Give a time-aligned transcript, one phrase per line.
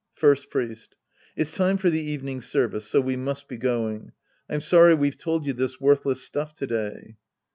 [0.15, 0.95] First Priest.
[1.35, 4.13] It's time for the evening service, so we must be going.
[4.49, 7.17] I'm sorry we've told you tlois worthless stuff to day.